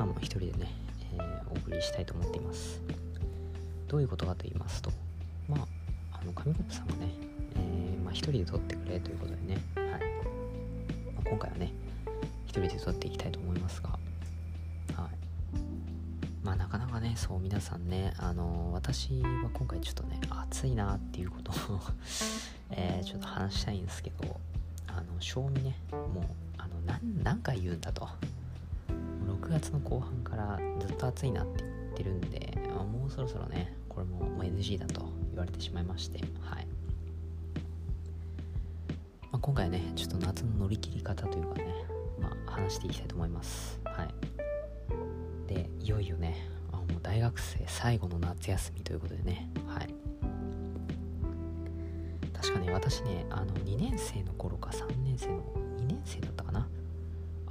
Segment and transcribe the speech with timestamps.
[0.00, 2.80] お送りしたいと思っています。
[3.88, 4.90] どういうことかと言いますと
[5.48, 7.10] まああの紙コップさんがね、
[7.56, 9.86] えー、まあ、一人で撮ってくれということでね、はい。
[11.14, 11.72] まあ、今回はね
[12.46, 13.98] 一人で撮っていきたいと思いますがはい。
[16.42, 21.54] まあなかなかねそう皆さんねあの、私は今回ちょっとね暑いなっていうことを
[22.72, 24.40] えー、ちょっと話したいんですけど
[24.86, 26.24] あの賞味ねもう
[26.56, 26.80] あの
[27.22, 28.08] 何回言うんだと。
[29.52, 32.58] 月の後半からずっと暑いなって言ってるんで
[32.90, 36.66] もうそろそろねこれももう NG だと言われてしまいましてはい、
[39.30, 41.66] まあ、今回はねちょっと夏の乗り切り方というかね、
[42.20, 43.80] まあ、話していきたいと思います。
[43.84, 44.08] はい。
[45.46, 49.94] でいよいよねあもう大学生最後の夏休みということでねはい。
[52.32, 55.42] 確かね私ねあの2年生の頃か3年生の
[55.78, 56.68] 2年生だったかな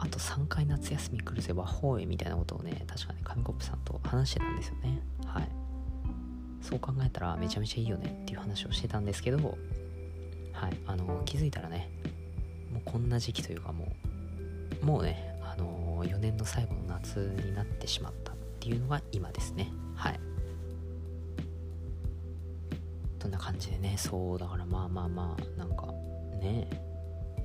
[0.03, 4.99] あと3回夏休み来るぜ和法へみたいなことをね確かね紙コップさんと話してたんですよね。
[5.27, 5.47] はい。
[6.59, 10.77] そう考えたらめちゃめちゃいいよねっていう話をしてたんですけどはい。
[10.87, 11.91] あの気づいたらね
[12.73, 13.93] もうこんな時期というかも
[14.81, 19.71] うもうねあの4年の最後の夏になってしまったっていうのが今ですね。
[19.93, 20.19] はい。
[23.21, 25.85] そんな感じでねそうだからまあまあまあなんか
[26.41, 26.90] ねえ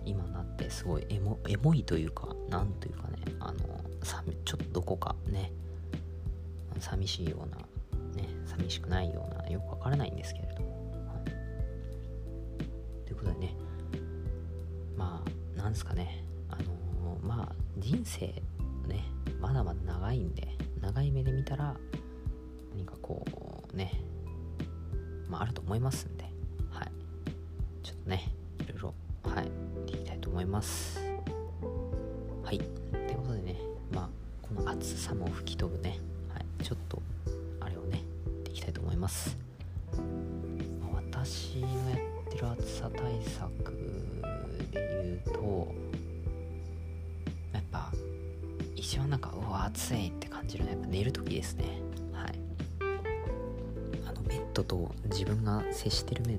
[0.06, 3.58] 今なってすごいエモエモいというかなんというかねあの
[4.44, 5.52] ちょっとどこかね
[6.78, 7.56] 寂しいような
[8.22, 13.56] ね寂しくないようなよくわからないんですけれども、はい、ということでね
[14.96, 15.22] ま
[15.56, 18.26] あなんですかねあのー、まあ人生
[18.86, 19.04] ね
[19.40, 20.48] まだまだ長いんで
[20.80, 21.74] 長い目で見たら
[22.74, 23.24] 何かこ
[23.72, 23.92] うね
[25.28, 26.24] まああると思いますんで
[26.70, 26.92] はい。
[27.82, 28.35] ちょっとね
[30.46, 31.00] います。
[32.44, 32.58] はい。
[32.58, 33.56] ということでね
[33.92, 34.08] まあ
[34.40, 35.98] この暑さも吹き飛ぶね、
[36.32, 37.02] はい、ちょっと
[37.60, 38.02] あれをね
[38.44, 39.36] でいきたいと思います、
[40.80, 41.98] まあ、私のやっ
[42.30, 43.72] てる暑さ対策
[44.70, 45.68] で言うと
[47.52, 47.90] やっぱ
[48.76, 51.64] 一番なんかうわ暑いって感じるのはやっぱ寝る時ですね。
[52.12, 52.38] はい。
[54.06, 56.38] あのベッドと自分が接してる面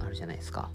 [0.00, 0.70] あるじゃないですか。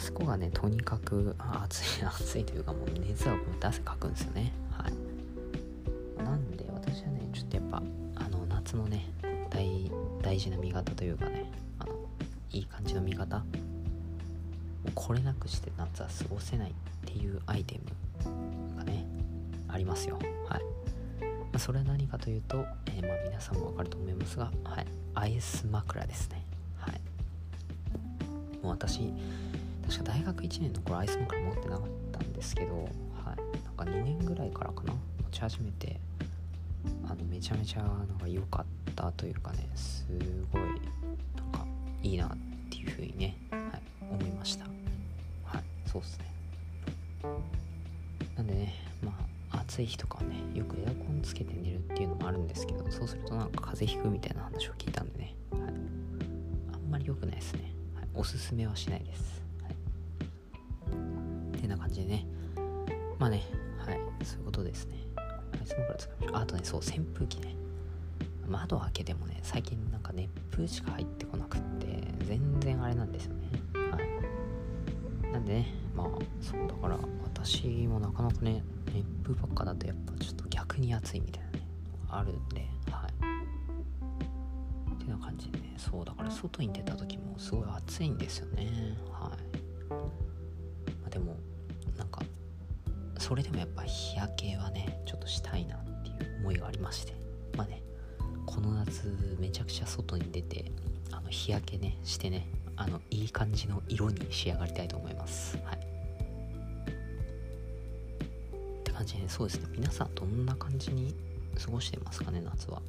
[0.00, 4.52] そこがねとにかく暑い 暑いというかもう熱はこう汗かくんですよね。
[4.70, 6.24] はい。
[6.24, 7.82] なんで私はねちょっとやっぱ
[8.16, 9.06] あの夏のね
[9.50, 9.90] 大
[10.22, 11.92] 大事な見方というかねあの
[12.50, 13.44] いい感じの見方
[14.94, 16.74] これなくして夏は過ごせないっ
[17.04, 17.78] ていうアイテ
[18.24, 19.06] ムがね
[19.68, 20.18] ありますよ。
[20.48, 20.62] はい、
[21.52, 26.39] ま、それは何かというと、えー、まあ皆さんもわかると思いますが、はい、アイス枕ですね。
[28.62, 29.12] もう私
[29.88, 34.92] 確か大学1年の頃アイス枕持ってなかったんですけど、はい、なんか2年ぐらいからかな。
[34.92, 36.00] 持ち始めて
[37.06, 40.06] あのめちゃめちゃなんか良かったというかねす
[40.52, 40.72] ごいなん
[41.52, 41.66] か
[42.02, 42.30] いいなっ
[42.70, 43.60] ていう風にね、はい、
[44.10, 44.64] 思いました。
[45.44, 46.34] はいそうっすね。
[48.36, 49.12] なんでねま
[49.52, 55.60] あ暑い日とかはねよくエアコンつけて寝るっていうのもあるんですけどそうするとなんか風邪ひくみたいな話を聞いたんでね、はい、
[56.74, 57.72] あんまり良くないですね、
[58.14, 59.42] おすすめはしないです。
[59.62, 59.70] は
[61.56, 62.26] い、てな感じでね。
[63.18, 63.42] まあね。
[63.78, 64.00] はい。
[64.24, 64.96] そういうことですね。
[65.52, 67.54] アイス枕使いましょうあとねそう扇風機ね。
[68.48, 71.86] 窓開けてもね最近なんか熱風しか入ってこなくって
[72.26, 73.48] 全然あれなんですよね。
[73.74, 73.98] は
[75.28, 75.32] い。
[75.32, 76.06] なんでねまあ
[76.40, 76.98] そうだから
[77.34, 78.62] 私もなかなかね
[78.92, 81.66] 熱風ばっかだとやっぱちょっと逆に暑いみたいなね
[82.08, 82.66] あるんで。
[85.80, 88.96] そうだから外に出た時もすごい暑いんですよね。
[89.10, 89.32] は
[89.88, 89.92] い。
[91.00, 91.36] まあでも
[93.18, 97.14] それでもやっぱ日焼けはねちょっとしたいなっていう思いがありまして。
[97.56, 97.82] まあね
[98.46, 100.72] この夏めちゃくちゃ外に出て
[101.12, 105.56] あの日焼けねしてねあのいい感じの色に仕上がりたいと思います。
[105.64, 105.76] はい。
[105.76, 105.80] っ
[108.82, 111.14] て感じで、そうですね皆さんどんな感じに
[111.62, 112.82] 過ごしてますかね夏は。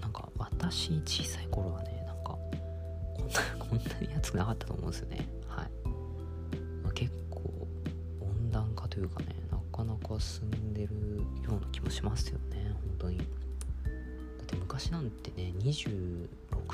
[0.00, 2.01] なんか私小さい頃はね
[3.78, 5.28] なんなに暑くなかったと思うんですよね。
[5.48, 5.70] はい、
[6.82, 7.66] まあ、結構
[8.20, 10.94] 温暖化というかねなかなか進んでる
[11.42, 12.74] ような気もしますよね。
[12.74, 13.18] 本当に。
[13.18, 13.26] だっ
[14.46, 16.28] て昔なんてね26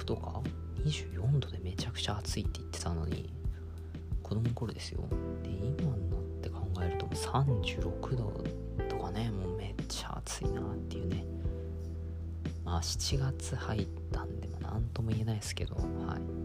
[0.05, 0.41] とか
[0.85, 3.33] 24度でめちゃくちゃ暑いって言ってたのに
[4.23, 5.05] 子供の頃ですよ。
[5.43, 8.45] で今になって考えると36度
[8.89, 11.25] とかねもうめっちゃ暑いなっていうね。
[12.65, 15.81] まあ7月入ったんでも何とも言えないですけどは
[16.19, 16.38] い。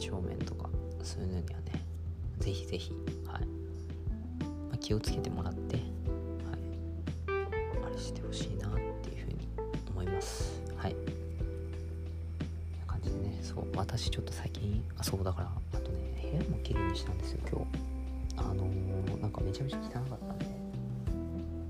[0.00, 0.70] 体調面とか
[1.02, 1.84] そういうのにはね
[2.38, 2.90] ぜひぜひ、
[3.26, 3.42] はい。
[3.44, 5.84] まあ、気をつけてもらってはい。
[7.84, 8.70] あれしてほしいなっ
[9.02, 9.46] ていうふうに
[9.90, 10.62] 思います。
[10.74, 10.94] はい。
[10.94, 17.66] な感じでねそう私ちょっと最近あそうだからあとね部屋も綺麗にしたんですよ今日。
[18.38, 20.46] あのー、なんかめちゃめちゃ汚かったんで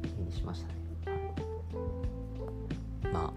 [0.05, 0.75] 綺麗にしましたね。
[3.05, 3.13] はい。
[3.13, 3.35] ま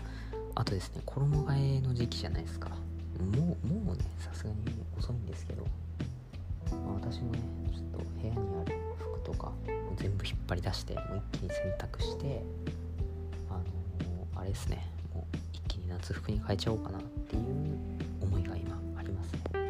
[0.55, 2.82] ああとですね衣替えの時期じゃないですか。
[3.23, 4.55] もうもうねさすがに
[4.97, 5.63] 遅いんですけど、
[6.71, 7.39] まあ、私もね
[7.73, 9.51] ちょっと部屋にある服とか
[9.97, 12.43] 全部引っ張り出してもう一気に洗濯して
[13.49, 17.43] あのー、あれですねもう一気に夏服に変えちゃおうかなっていう
[18.21, 19.39] 思いが今ありますね。
[19.53, 19.63] はい。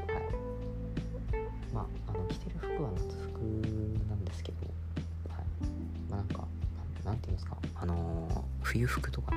[1.74, 3.40] まああの着てる服は夏服
[4.08, 4.58] なんですけど
[5.30, 5.46] はい。
[6.10, 6.48] まあなんか
[7.04, 9.34] なんていうんですかあのー、冬服とか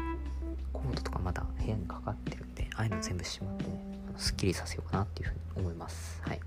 [0.73, 3.66] コートとかまだ部屋にかかってるんでああいうの全部しまって
[4.17, 6.21] すっきりさせようかなっていうふうに思います。
[6.25, 6.41] はい。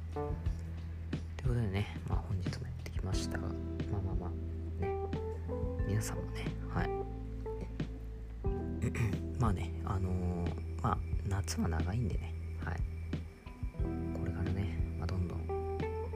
[1.38, 3.54] ということでね、まあ本日もやってきましたが、ま
[3.98, 4.96] あまあまあ、ね、
[5.88, 6.90] 皆さんもね、はい。
[9.40, 12.34] まあね、あのー、まあ夏は長いんでね、
[12.64, 12.76] はい。
[14.18, 15.48] これからね、まあ、どんどん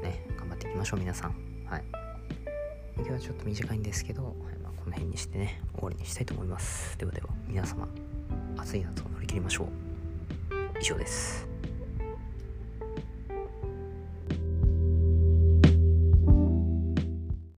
[0.01, 1.35] ね、頑張っていきましょう、皆さん。
[1.65, 1.83] はい。
[2.95, 6.97] 今日はちょっと短いんですけど、はいまあ、この辺にしてね、終わりにしたいと思います。
[6.97, 7.87] ではでは、皆様、
[8.57, 9.92] 暑い夏を乗り切りましょう。
[10.83, 11.52] 以上です。